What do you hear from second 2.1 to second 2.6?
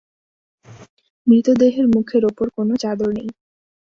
ওপর